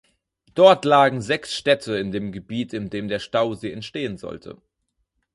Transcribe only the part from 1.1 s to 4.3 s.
sechs Städte in dem Gebiet in dem der Stausee entstehen